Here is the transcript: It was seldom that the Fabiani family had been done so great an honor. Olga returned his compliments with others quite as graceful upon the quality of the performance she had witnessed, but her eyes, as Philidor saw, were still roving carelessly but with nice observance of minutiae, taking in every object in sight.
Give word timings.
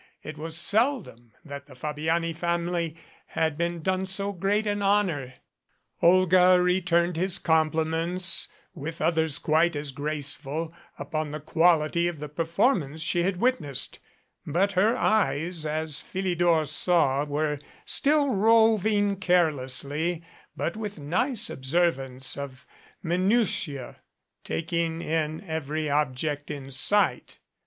It 0.23 0.35
was 0.35 0.57
seldom 0.57 1.31
that 1.45 1.67
the 1.67 1.75
Fabiani 1.75 2.33
family 2.33 2.95
had 3.27 3.55
been 3.55 3.83
done 3.83 4.07
so 4.07 4.33
great 4.33 4.65
an 4.65 4.81
honor. 4.81 5.35
Olga 6.01 6.57
returned 6.59 7.17
his 7.17 7.37
compliments 7.37 8.47
with 8.73 8.99
others 8.99 9.37
quite 9.37 9.75
as 9.75 9.91
graceful 9.91 10.73
upon 10.97 11.29
the 11.29 11.39
quality 11.39 12.07
of 12.07 12.17
the 12.19 12.27
performance 12.29 12.99
she 13.01 13.21
had 13.21 13.37
witnessed, 13.37 13.99
but 14.43 14.71
her 14.71 14.97
eyes, 14.97 15.67
as 15.67 16.01
Philidor 16.01 16.65
saw, 16.65 17.23
were 17.23 17.59
still 17.85 18.29
roving 18.29 19.17
carelessly 19.17 20.23
but 20.57 20.75
with 20.75 20.97
nice 20.97 21.47
observance 21.47 22.39
of 22.39 22.65
minutiae, 23.03 23.97
taking 24.43 25.03
in 25.03 25.43
every 25.43 25.91
object 25.91 26.49
in 26.49 26.71
sight. 26.71 27.37